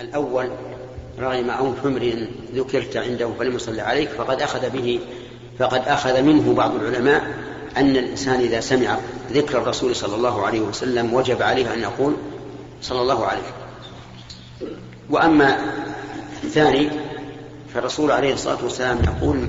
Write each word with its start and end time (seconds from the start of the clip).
الأول 0.00 0.50
رغم 1.18 1.50
أو 1.50 1.72
حمر 1.82 2.26
ذكرت 2.54 2.96
عنده 2.96 3.30
فلم 3.38 3.56
يصلي 3.56 3.80
عليك 3.80 4.08
فقد 4.08 4.42
أخذ 4.42 4.70
به 4.70 5.00
فقد 5.58 5.88
أخذ 5.88 6.22
منه 6.22 6.54
بعض 6.54 6.74
العلماء 6.74 7.22
أن 7.76 7.96
الإنسان 7.96 8.40
إذا 8.40 8.60
سمع 8.60 8.98
ذكر 9.32 9.58
الرسول 9.58 9.96
صلى 9.96 10.14
الله 10.14 10.46
عليه 10.46 10.60
وسلم 10.60 11.14
وجب 11.14 11.42
عليه 11.42 11.74
أن 11.74 11.80
يقول 11.80 12.14
صلى 12.82 13.00
الله 13.00 13.26
عليه. 13.26 13.52
وأما 15.10 15.58
الثاني 16.44 16.90
فالرسول 17.74 18.10
عليه 18.10 18.34
الصلاة 18.34 18.64
والسلام 18.64 18.98
يقول 19.04 19.48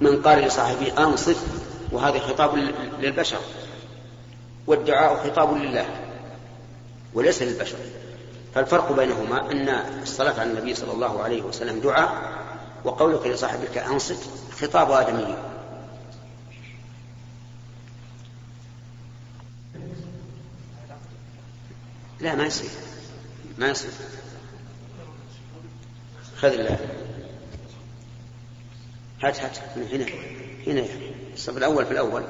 من 0.00 0.22
قال 0.22 0.38
لصاحبه 0.38 1.04
أنصت 1.04 1.36
وهذا 1.92 2.18
خطاب 2.18 2.50
للبشر 3.00 3.38
والدعاء 4.66 5.16
خطاب 5.16 5.56
لله 5.56 5.86
وليس 7.14 7.42
للبشر. 7.42 7.76
فالفرق 8.56 8.92
بينهما 8.92 9.52
أن 9.52 9.68
الصلاة 10.02 10.40
على 10.40 10.50
النبي 10.50 10.74
صلى 10.74 10.92
الله 10.92 11.22
عليه 11.22 11.42
وسلم 11.42 11.80
دعاء 11.80 12.32
وقولك 12.84 13.26
لصاحبك 13.26 13.78
أنصت 13.78 14.18
خطاب 14.60 14.90
آدمي. 14.90 15.36
لا 22.20 22.34
ما 22.34 22.44
يصير 22.44 22.70
ما 23.58 23.68
يصير. 23.68 23.90
خذ 26.36 26.48
الله. 26.48 26.78
هات 29.22 29.40
هات 29.40 29.58
هنا 29.76 30.06
هنا 30.66 30.86
الصف 31.34 31.56
الأول 31.56 31.86
في 31.86 31.92
الأول. 31.92 32.24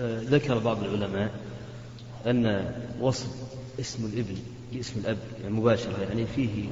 ذكر 0.00 0.58
بعض 0.58 0.84
العلماء 0.84 1.30
أن 2.26 2.74
وصف 3.00 3.26
اسم 3.80 4.04
الإبن 4.04 4.36
باسم 4.72 5.00
الأب 5.00 5.18
يعني 5.42 5.54
مباشرة 5.54 6.02
يعني 6.08 6.26
فيه 6.26 6.68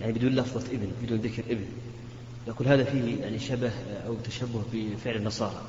يعني 0.00 0.12
بدون 0.12 0.32
لفظة 0.32 0.72
إبن 0.74 0.88
بدون 1.02 1.18
ذكر 1.18 1.42
إبن. 1.50 1.66
يقول 2.48 2.68
هذا 2.68 2.84
فيه 2.84 3.20
يعني 3.20 3.38
شبه 3.38 3.70
أو 4.06 4.14
تشبه 4.24 4.62
بفعل 4.72 5.16
النصارى 5.16 5.62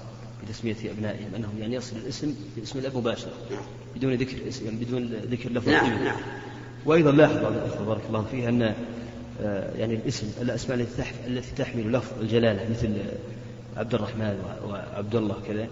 بتسمية 0.44 0.76
أبنائهم 0.86 1.36
أنهم 1.36 1.58
يعني 1.60 1.76
يصل 1.76 1.98
الاسم 1.98 2.36
باسم 2.58 2.80
الأب 2.80 2.98
مباشرة 2.98 3.34
بدون 3.96 4.14
ذكر 4.14 4.48
اسم 4.48 4.66
يعني 4.66 4.86
بدون 4.86 5.06
ذكر 5.06 5.50
لفظ 5.50 5.70
نعم 5.70 5.92
إبن. 5.92 6.04
نعم. 6.04 6.18
وأيضا 6.86 7.12
لاحظ 7.12 7.38
بعض 7.38 7.54
الأخوة 7.54 7.86
بارك 7.86 8.02
الله 8.08 8.26
فيه 8.32 8.50
أن 8.50 8.76
آه، 9.42 9.76
يعني 9.78 9.96
الاسم 9.96 10.28
الأسماء 10.42 10.88
التي 11.28 11.56
تحمل 11.56 11.94
لفظ 11.94 12.22
الجلالة 12.22 12.70
مثل 12.70 12.94
عبد 13.78 13.94
الرحمن 13.94 14.38
وعبد 14.68 15.16
الله 15.16 15.36
كذا. 15.48 15.68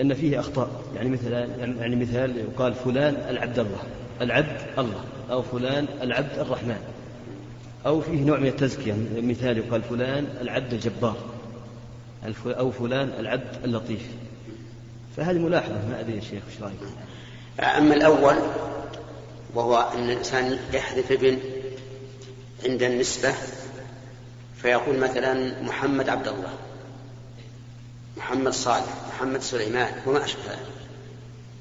أن 0.00 0.14
فيه 0.14 0.40
أخطاء. 0.40 0.70
يعني 0.96 1.08
مثلا 1.10 1.46
يعني 1.56 1.96
مثال 1.96 2.36
يقال 2.36 2.74
فلان 2.74 3.14
العبد 3.28 3.58
الله. 3.58 3.82
العبد 4.20 4.60
الله. 4.78 5.04
أو 5.30 5.42
فلان 5.42 5.86
العبد 6.02 6.38
الرحمن. 6.38 6.78
أو 7.86 8.00
فيه 8.00 8.20
نوع 8.24 8.38
من 8.38 8.46
التزكية. 8.46 8.94
مثال 9.16 9.58
يقال 9.58 9.82
فلان 9.82 10.26
العبد 10.40 10.72
الجبار. 10.72 11.16
أو 12.46 12.70
فلان 12.70 13.12
العبد 13.18 13.64
اللطيف. 13.64 14.08
فهذه 15.16 15.38
ملاحظة. 15.38 15.88
ما 15.88 16.00
أدري 16.00 16.16
يا 16.16 16.20
شيخ 16.20 16.42
إيش 16.52 16.62
رأيك؟ 16.62 16.78
أما 17.78 17.94
الأول 17.94 18.34
وهو 19.54 19.76
أن 19.94 20.04
الإنسان 20.04 20.58
يحذف 20.72 21.12
ابن 21.12 21.38
عند 22.64 22.82
النسبة 22.82 23.34
فيقول 24.56 24.98
مثلا 24.98 25.62
محمد 25.62 26.08
عبد 26.08 26.28
الله. 26.28 26.52
محمد 28.16 28.52
صالح 28.52 28.86
محمد 29.14 29.42
سليمان 29.42 30.02
وما 30.06 30.24
أشبه 30.24 30.42
ذلك. 30.48 30.58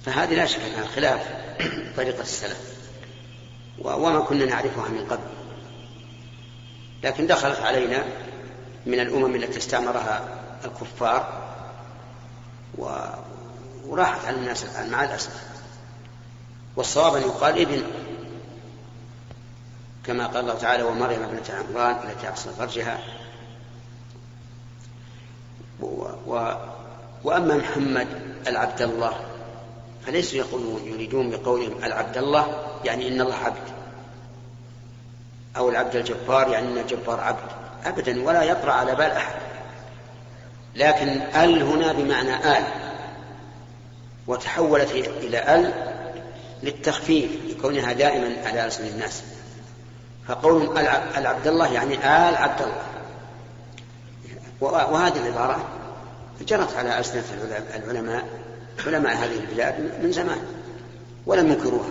فهذه 0.05 0.33
لا 0.33 0.45
شك 0.45 0.59
أنها 0.59 0.87
خلاف 0.87 1.27
طريقة 1.97 2.21
السلف. 2.21 2.75
وما 3.79 4.19
كنا 4.19 4.45
نعرفها 4.45 4.89
من 4.89 5.07
قبل. 5.09 5.23
لكن 7.03 7.27
دخلت 7.27 7.59
علينا 7.59 8.03
من 8.85 8.99
الأمم 8.99 9.35
التي 9.35 9.57
استعمرها 9.57 10.39
الكفار 10.65 11.41
و... 12.77 12.95
وراحت 13.85 14.25
على 14.25 14.37
الناس 14.37 14.63
الآن 14.63 14.89
مع 14.89 15.03
الأسف. 15.03 15.43
والصواب 16.75 17.15
أن 17.15 17.21
يقال 17.21 17.61
ابن 17.61 17.83
كما 20.05 20.27
قال 20.27 20.37
الله 20.37 20.53
تعالى 20.53 20.83
ومريم 20.83 21.23
ابنة 21.23 21.43
عمران 21.49 22.09
التي 22.09 22.29
أحصنت 22.29 22.53
فرجها. 22.53 22.99
و... 25.81 26.53
وأما 27.23 27.55
محمد 27.57 28.07
العبد 28.47 28.81
الله 28.81 29.13
فليسوا 30.05 30.37
يقولون 30.37 30.81
يريدون 30.85 31.29
بقولهم 31.29 31.83
العبد 31.83 32.17
الله 32.17 32.47
يعني 32.85 33.07
إن 33.07 33.21
الله 33.21 33.35
عبد. 33.35 33.71
أو 35.57 35.69
العبد 35.69 35.95
الجبار 35.95 36.49
يعني 36.49 36.67
إن 36.67 36.77
الجبار 36.77 37.19
عبد. 37.19 37.51
أبدا 37.85 38.23
ولا 38.23 38.43
يطرأ 38.43 38.71
على 38.71 38.95
بال 38.95 39.11
أحد. 39.11 39.35
لكن 40.75 41.21
ال 41.35 41.63
هنا 41.63 41.93
بمعنى 41.93 42.57
آل. 42.57 42.63
وتحولت 44.27 44.91
إلى 44.91 45.55
ال 45.55 45.73
للتخفيف 46.63 47.31
لكونها 47.49 47.93
دائما 47.93 48.47
على 48.47 48.65
ألسن 48.65 48.87
الناس. 48.87 49.23
فقول 50.27 50.77
العبد 51.17 51.47
الله 51.47 51.73
يعني 51.73 51.95
آل 51.95 52.35
عبد 52.35 52.61
الله 52.61 52.81
وهذه 54.61 55.17
العبارة 55.17 55.65
جرت 56.47 56.75
على 56.75 56.99
ألسنة 56.99 57.23
العلماء 57.75 58.23
علماء 58.87 59.13
هذه 59.13 59.39
البلاد 59.39 59.91
من 60.03 60.11
زمان 60.11 60.39
ولم 61.25 61.47
ينكروها 61.47 61.89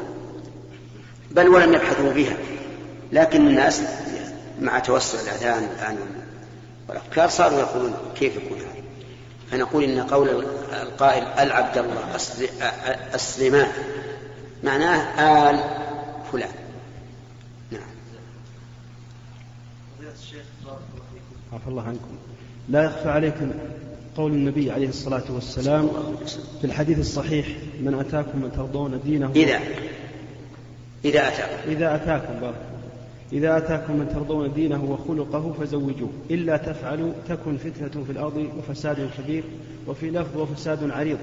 بل 1.30 1.48
ولم 1.48 1.74
يبحثوا 1.74 2.12
بها. 2.12 2.36
لكن 3.12 3.46
الناس 3.46 3.82
مع 4.60 4.78
توسع 4.78 5.20
الأذان 5.20 5.68
الآن 5.76 5.96
والأفكار 6.88 7.28
صاروا 7.28 7.58
يقولون 7.58 7.94
كيف 8.14 8.36
يكون 8.36 8.58
هذا؟ 8.58 8.82
فنقول 9.50 9.84
إن 9.84 10.00
قول 10.00 10.46
القائل 10.82 11.24
العبد 11.24 11.78
الله 11.78 12.16
السليمان 13.14 13.68
معناه 14.62 15.50
آل 15.50 15.60
فلان. 16.32 16.50
عفى 21.52 21.68
الله 21.68 21.82
عنكم. 21.82 22.14
لا 22.68 22.82
يخفى 22.84 23.08
عليكم 23.08 23.50
قول 24.16 24.32
النبي 24.32 24.70
عليه 24.70 24.88
الصلاة 24.88 25.22
والسلام 25.34 25.88
في 26.60 26.64
الحديث 26.64 26.98
الصحيح 26.98 27.46
من 27.80 27.94
أتاكم 27.94 28.38
من 28.38 28.52
ترضون 28.52 29.00
دينه. 29.04 29.30
إذا 29.36 29.60
إذا 31.04 31.28
أتاكم. 31.28 31.70
إذا 31.70 31.94
أتاكم 31.94 32.40
بارك 32.40 32.66
إذا 33.32 33.56
أتاكم 33.56 33.96
من 33.96 34.08
ترضون 34.08 34.52
دينه 34.52 34.84
وخلقه 34.84 35.52
فزوجوه. 35.52 36.10
إلا 36.30 36.56
تفعلوا 36.56 37.12
تكن 37.28 37.56
فتنة 37.56 38.04
في 38.04 38.12
الأرض 38.12 38.46
وفساد 38.58 39.10
كبير 39.18 39.44
وفي 39.86 40.10
لفظ 40.10 40.36
وفساد 40.36 40.90
عريض. 40.90 41.18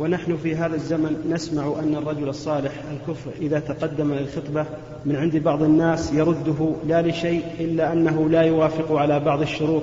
ونحن 0.00 0.36
في 0.36 0.54
هذا 0.54 0.74
الزمن 0.74 1.16
نسمع 1.30 1.72
أن 1.78 1.94
الرجل 1.94 2.28
الصالح 2.28 2.72
الكفر 2.92 3.30
إذا 3.40 3.58
تقدم 3.58 4.14
للخطبة 4.14 4.66
من 5.04 5.16
عند 5.16 5.36
بعض 5.36 5.62
الناس 5.62 6.12
يرده 6.12 6.74
لا 6.88 7.02
لشيء 7.02 7.42
إلا 7.60 7.92
أنه 7.92 8.28
لا 8.28 8.42
يوافق 8.42 8.92
على 8.92 9.20
بعض 9.20 9.40
الشروط 9.40 9.82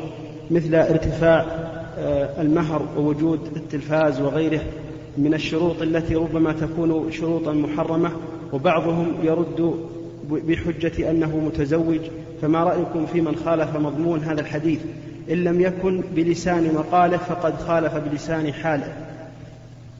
مثل 0.51 0.75
ارتفاع 0.75 1.45
المهر 2.39 2.87
ووجود 2.97 3.39
التلفاز 3.55 4.21
وغيره 4.21 4.61
من 5.17 5.33
الشروط 5.33 5.81
التي 5.81 6.15
ربما 6.15 6.53
تكون 6.53 7.11
شروطا 7.11 7.53
محرمة 7.53 8.11
وبعضهم 8.53 9.07
يرد 9.23 9.75
بحجة 10.29 11.11
أنه 11.11 11.37
متزوج. 11.37 11.99
فما 12.41 12.63
رأيكم 12.63 13.05
في 13.05 13.21
من 13.21 13.35
خالف 13.35 13.75
مضمون 13.75 14.19
هذا 14.19 14.41
الحديث؟ 14.41 14.79
إن 15.31 15.43
لم 15.43 15.61
يكن 15.61 16.03
بلسان 16.15 16.73
مقالة 16.75 17.17
فقد 17.17 17.55
خالف 17.55 17.95
بلسان 17.95 18.53
حاله. 18.53 18.93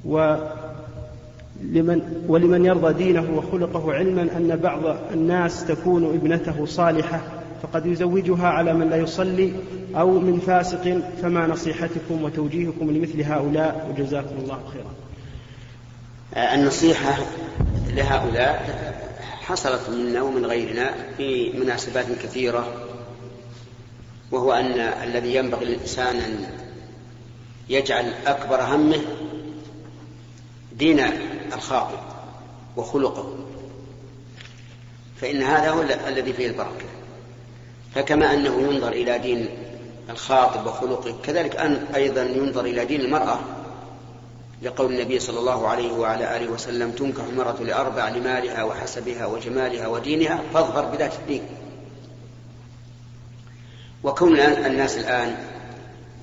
ولمن, 0.06 0.42
ولمن 2.28 2.66
يرضى 2.66 2.94
دينه 2.94 3.38
وخلقه 3.38 3.94
علما 3.94 4.22
أن 4.22 4.60
بعض 4.64 4.96
الناس 5.14 5.66
تكون 5.66 6.06
ابنته 6.06 6.66
صالحة 6.66 7.22
فقد 7.64 7.86
يزوجها 7.86 8.48
على 8.48 8.74
من 8.74 8.90
لا 8.90 8.98
يصلي 8.98 9.54
أو 9.96 10.20
من 10.20 10.40
فاسق 10.40 11.02
فما 11.22 11.48
نصيحتكم 11.48 12.24
وتوجيهكم 12.24 12.92
لمثل 12.92 13.22
هؤلاء؟ 13.22 13.88
وجزاكم 13.90 14.36
الله 14.44 14.60
خيرا. 14.74 14.92
النصيحة 16.54 17.18
لهؤلاء 17.88 18.82
حصلت 19.42 19.90
منا 19.90 20.22
ومن 20.22 20.46
غيرنا 20.46 20.92
في 21.18 21.52
مناسبات 21.60 22.06
كثيرة 22.24 22.68
وهو 24.32 24.54
أن 24.54 24.80
الذي 24.80 25.36
ينبغي 25.36 25.66
للإنسان 25.66 26.16
أن 26.16 26.46
يجعل 27.70 28.14
أكبر 28.28 28.62
همه 28.62 29.00
دين 30.82 31.00
الخاطب 31.54 32.00
وخلقه. 32.78 33.36
فإن 35.22 35.42
هذا 35.42 35.70
هو 35.70 35.82
الذي 36.08 36.34
فيه 36.34 36.48
البركة. 36.48 36.86
فكما 37.96 38.34
أنه 38.34 38.62
ينظر 38.62 38.92
إلى 38.92 39.20
دين 39.20 39.50
الخاطب 40.10 40.66
وخلقه 40.66 41.16
كذلك 41.24 41.56
أن 41.56 41.86
أيضا 41.96 42.24
ينظر 42.24 42.66
إلى 42.66 42.86
دين 42.86 43.02
المرأة. 43.02 43.40
لقول 44.62 44.94
النبي 44.94 45.20
صلى 45.20 45.40
الله 45.40 45.68
عليه 45.68 45.92
وعلى 45.92 46.38
آله 46.38 46.52
وسلم 46.52 46.92
تنكح 46.92 47.24
المرأة 47.24 47.64
لأربع 47.64 48.10
لمالها 48.10 48.64
وحسبها 48.64 49.26
وجمالها 49.26 49.88
ودينها 49.88 50.42
فاظهر 50.54 50.86
بذات 50.86 51.14
الدين. 51.14 51.44
وكون 54.04 54.40
الناس 54.40 54.98
الآن 54.98 55.38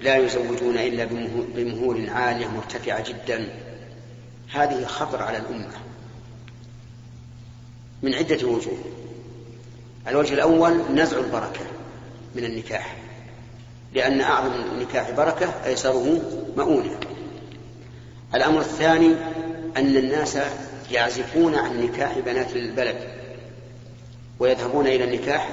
لا 0.00 0.16
يزوجون 0.16 0.78
إلا 0.78 1.04
بمهور 1.54 2.06
عالية 2.11 2.46
مرتفعة 2.46 3.04
جدا 3.08 3.67
هذه 4.52 4.84
خطر 4.84 5.22
على 5.22 5.38
الأمة 5.38 5.72
من 8.02 8.14
عدة 8.14 8.46
وجوه. 8.46 8.78
الوجه 10.08 10.34
الأول 10.34 10.80
نزع 10.94 11.18
البركة 11.18 11.60
من 12.34 12.44
النكاح 12.44 12.96
لأن 13.94 14.20
أعظم 14.20 14.54
النكاح 14.54 15.10
بركة 15.10 15.54
أيسره 15.66 16.22
مؤونة. 16.56 17.00
الأمر 18.34 18.60
الثاني 18.60 19.14
أن 19.76 19.96
الناس 19.96 20.38
يعزفون 20.90 21.54
عن 21.54 21.82
نكاح 21.82 22.18
بنات 22.18 22.56
البلد 22.56 22.96
ويذهبون 24.38 24.86
إلى 24.86 25.04
النكاح 25.04 25.48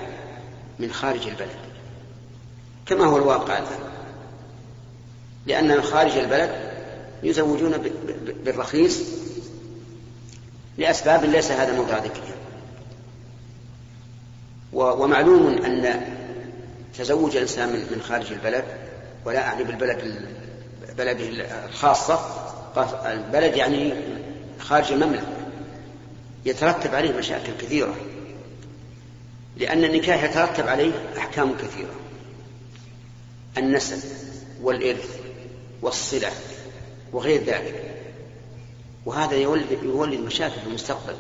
من 0.80 0.91
خارج 0.91 1.27
البلد. 1.27 1.56
كما 2.86 3.06
هو 3.06 3.18
الواقع 3.18 3.57
الآن. 3.57 3.80
لأن 5.45 5.81
خارج 5.81 6.18
البلد 6.18 6.64
يزوجون 7.25 7.72
بالرخيص 8.45 9.01
لأسباب 10.77 11.25
ليس 11.25 11.51
هذا 11.51 11.75
موضع 11.75 11.98
ذكرها 11.98 12.36
ومعلوم 14.74 15.48
أن 15.48 16.01
تزوج 16.98 17.36
الإنسان 17.36 17.69
من 17.69 18.01
خارج 18.01 18.31
البلد 18.31 18.63
ولا 19.25 19.48
أعني 19.48 19.63
بالبلد 19.63 20.25
بلده 20.98 21.45
الخاصة 21.66 22.19
البلد 23.06 23.56
يعني 23.56 23.94
خارج 24.60 24.92
المملكة. 24.92 25.27
يترتب 26.45 26.95
عليه 26.95 27.12
مشاكل 27.18 27.54
كثيرة 27.60 27.95
لأن 29.57 29.83
النكاح 29.83 30.24
يترتب 30.24 30.68
عليه 30.68 30.92
أحكام 31.18 31.54
كثيرة. 31.54 31.95
النسب 33.57 34.00
والإرث 34.62 35.19
والصلة 35.81 36.31
وغير 37.15 37.44
ذلك. 37.44 37.95
وهذا 39.06 39.35
يولد, 39.35 39.79
يولد 39.83 40.19
مشاكل 40.19 40.62
في 40.62 40.67
المستقبل. 40.67 41.15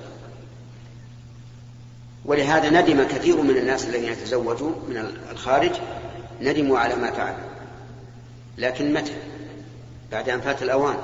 ولهذا 2.25 2.81
ندم 2.81 3.03
كثير 3.03 3.41
من 3.41 3.57
الناس 3.57 3.85
الذين 3.85 4.11
يتزوجوا 4.11 4.71
من 4.89 4.97
الخارج 5.31 5.71
ندموا 6.41 6.79
على 6.79 6.95
ما 6.95 7.11
فعلوا. 7.11 7.49
لكن 8.57 8.93
متى؟ 8.93 9.13
بعد 10.11 10.29
أن 10.29 10.41
فات 10.41 10.63
الأوان. 10.63 10.97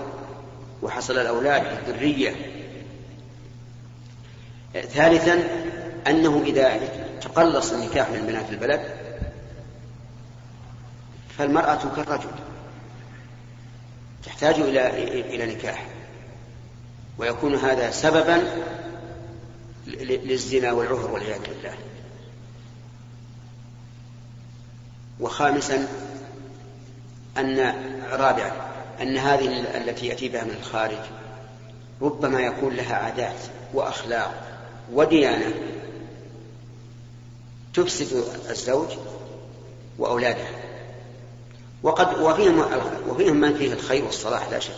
وحصل 0.82 1.18
الأولاد 1.18 1.66
الذرية. 1.66 2.36
ثالثا 4.74 5.40
أنه 6.08 6.44
إذا 6.46 6.80
تقلص 7.22 7.72
النكاح 7.72 8.10
من 8.10 8.26
بنات 8.28 8.50
البلد 8.50 8.82
فالمرأة 11.38 11.96
كالرجل. 11.96 12.32
تحتاج 14.26 14.56
إلى 14.56 14.90
إلى 15.20 15.56
نكاح. 15.56 15.88
ويكون 17.18 17.56
هذا 17.56 17.92
سببا 17.92 18.44
للزنا 20.08 20.72
والعهر 20.72 21.12
والعياذ 21.12 21.40
بالله. 21.40 21.74
وخامسا 25.20 25.88
أن 27.38 27.60
رابعا 28.12 28.52
أن 29.02 29.18
هذه 29.18 29.78
التي 29.78 30.08
يأتي 30.08 30.30
بها 30.30 30.44
من 30.44 30.56
الخارج 30.60 30.98
ربما 32.02 32.40
يكون 32.40 32.74
لها 32.74 32.96
عادات 32.96 33.40
وأخلاق 33.74 34.48
وديانة 34.94 35.54
تفسد 37.74 38.24
الزوج 38.50 38.88
وأولاده. 39.98 40.61
وقد 41.84 42.20
وفيهم 42.20 42.66
وفيهم 43.08 43.36
من 43.36 43.54
فيه 43.54 43.74
الخير 43.74 44.06
والصلاح 44.06 44.50
لا 44.50 44.60
شك. 44.60 44.74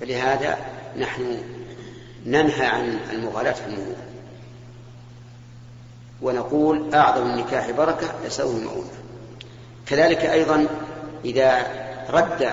فلهذا 0.00 0.58
نحن 0.98 1.42
ننهى 2.26 2.66
عن 2.66 2.98
المغالاة 3.12 3.52
في 3.52 3.66
المؤونة 3.66 4.06
ونقول 6.22 6.94
أعظم 6.94 7.30
النكاح 7.30 7.70
بركة 7.70 8.08
يسوه 8.26 8.56
المؤونة 8.56 8.90
كذلك 9.86 10.18
أيضا 10.18 10.66
إذا 11.24 11.66
رد 12.10 12.50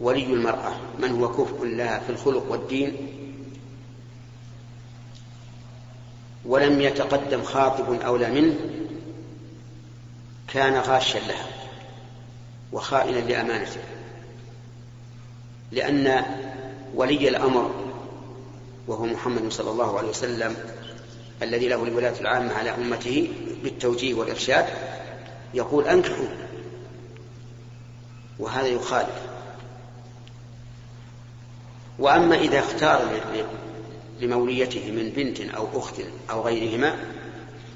ولي 0.00 0.24
المرأة 0.24 0.72
من 0.98 1.20
هو 1.20 1.28
كفء 1.32 1.64
لها 1.64 1.98
في 1.98 2.10
الخلق 2.10 2.52
والدين 2.52 3.08
ولم 6.44 6.80
يتقدم 6.80 7.42
خاطب 7.42 8.02
أولى 8.02 8.30
منه 8.30 8.54
كان 10.54 10.74
غاشا 10.76 11.18
لها 11.18 11.46
وخائنا 12.72 13.18
لأمانته 13.18 13.80
لأن 15.72 16.24
ولي 16.94 17.28
الأمر 17.28 17.70
وهو 18.86 19.06
محمد 19.06 19.52
صلى 19.52 19.70
الله 19.70 19.98
عليه 19.98 20.08
وسلم 20.08 20.56
الذي 21.42 21.68
له 21.68 21.84
الولاية 21.84 22.20
العامة 22.20 22.54
على 22.54 22.70
أمته 22.70 23.28
بالتوجيه 23.62 24.14
والإرشاد 24.14 24.66
يقول 25.54 25.88
أنكحوا. 25.88 26.28
وهذا 28.38 28.66
يخالف. 28.66 29.22
وأما 31.98 32.36
إذا 32.36 32.58
اختار 32.58 33.20
لموليته 34.20 34.90
من 34.90 35.12
بنت 35.16 35.40
أو 35.40 35.68
أخت 35.74 35.94
أو 36.30 36.42
غيرهما 36.42 36.96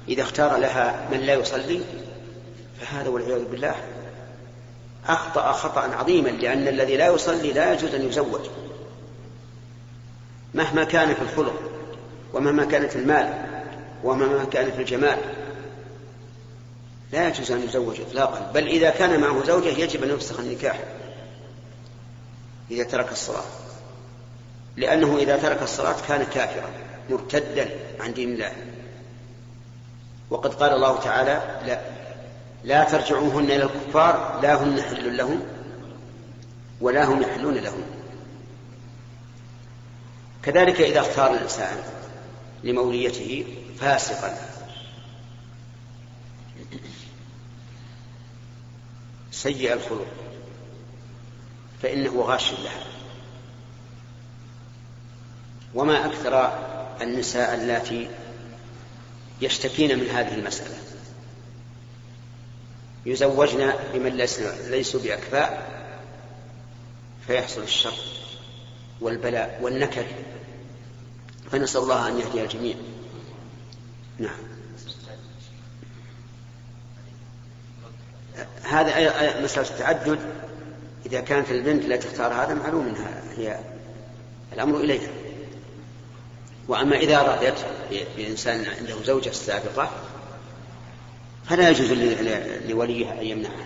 إذا 0.07 0.21
اختار 0.21 0.57
لها 0.57 1.09
من 1.11 1.17
لا 1.17 1.33
يصلي 1.33 1.81
فهذا 2.81 3.09
والعياذ 3.09 3.45
بالله 3.45 3.75
أخطأ 5.07 5.51
خطأ 5.51 5.81
عظيما 5.81 6.29
لأن 6.29 6.67
الذي 6.67 6.97
لا 6.97 7.07
يصلي 7.07 7.53
لا 7.53 7.73
يجوز 7.73 7.95
أن 7.95 8.07
يزوج 8.07 8.41
مهما 10.53 10.83
كان 10.83 11.13
في 11.13 11.21
الخلق 11.21 11.53
ومهما 12.33 12.65
كان 12.65 12.87
في 12.87 12.95
المال 12.95 13.33
ومهما 14.03 14.45
كان 14.45 14.71
في 14.71 14.79
الجمال. 14.79 15.17
لا 17.11 17.27
يجوز 17.27 17.51
أن 17.51 17.63
يزوج 17.63 18.01
إطلاقا 18.01 18.51
بل 18.53 18.67
إذا 18.67 18.89
كان 18.89 19.19
معه 19.19 19.43
زوجة 19.43 19.67
يجب 19.67 20.03
أن 20.03 20.09
يفسخ 20.09 20.39
النكاح 20.39 20.79
إذا 22.71 22.83
ترك 22.83 23.11
الصلاة. 23.11 23.43
لأنه 24.77 25.17
إذا 25.17 25.37
ترك 25.37 25.61
الصلاة 25.61 25.95
كان 26.07 26.23
كافرا 26.23 26.69
مرتدا 27.09 27.69
عن 27.99 28.13
دين 28.13 28.33
الله. 28.33 28.51
وقد 30.29 30.53
قال 30.53 30.73
الله 30.73 30.99
تعالى 30.99 31.59
لا 31.65 31.79
لا 32.63 32.83
ترجعوهن 32.83 33.43
إلى 33.45 33.63
الكفار 33.63 34.39
لا 34.41 34.63
هن 34.63 34.81
حل 34.81 35.17
لهم 35.17 35.41
ولا 36.81 37.05
هم 37.05 37.21
يحلون 37.21 37.53
لهم. 37.53 37.83
كذلك 40.43 40.81
إذا 40.81 40.99
اختار 40.99 41.33
الإنسان 41.33 41.77
لموليته 42.63 43.45
فاسقا. 43.79 44.37
سيء 49.31 49.73
الخلق 49.73 50.07
فإنه 51.81 52.21
غاش 52.21 52.51
لها. 52.51 52.83
وما 55.75 56.05
أكثر 56.05 56.53
النساء 57.01 57.55
اللاتي 57.55 58.09
يشتكين 59.41 59.99
من 59.99 60.09
هذه 60.09 60.35
المسألة. 60.35 60.77
يزوجن 63.09 63.73
بمن 63.93 64.17
ليسوا 64.69 65.01
بأكفاء 65.01 65.79
فيحصل 67.27 67.63
الشر 67.63 67.93
والبلاء 69.01 69.59
والنكد. 69.61 70.05
فنسأل 71.51 71.81
الله 71.81 72.07
أن 72.07 72.19
يهدي 72.19 72.43
الجميع. 72.43 72.75
نعم. 74.19 74.39
هذا 78.63 79.43
مسألة 79.43 79.69
التعدد 79.69 80.19
إذا 81.05 81.21
كانت 81.21 81.51
البنت 81.51 81.85
لا 81.85 81.95
تختار 81.95 82.33
هذا 82.33 82.53
معلوم 82.53 82.85
منها 82.85 83.23
هي 83.37 83.59
الأمر 84.53 84.77
إليها. 84.77 85.11
وأما 86.67 86.95
إذا 86.95 87.19
أرادت 87.19 87.65
بإنسان 88.17 88.65
عنده 88.65 89.03
زوجة 89.03 89.29
سابقة 89.29 89.91
فلا 91.45 91.69
يجوز 91.69 91.91
لوليها 92.69 93.21
أن 93.21 93.25
يمنعها. 93.25 93.65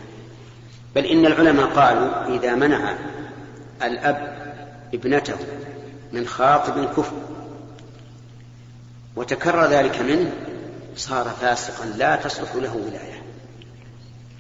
بل 0.95 1.05
إن 1.05 1.25
العلماء 1.25 1.65
قالوا 1.65 2.37
إذا 2.37 2.55
منع 2.55 2.95
الأب 3.83 4.43
ابنته 4.93 5.37
من 6.13 6.27
خاطب 6.27 6.85
كفر 6.85 7.13
وتكرر 9.15 9.65
ذلك 9.65 10.01
منه 10.01 10.31
صار 10.95 11.29
فاسقا 11.41 11.85
لا 11.85 12.15
تصلح 12.15 12.55
له 12.55 12.75
ولاية. 12.75 13.23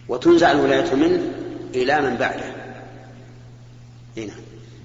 وتنزع 0.07 0.51
الولاية 0.51 0.95
منه 0.95 1.21
إلى 1.75 2.01
من 2.01 2.15
بعده. 2.15 2.53
هنا 4.17 4.33